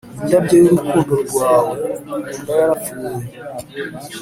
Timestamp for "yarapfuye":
2.59-3.25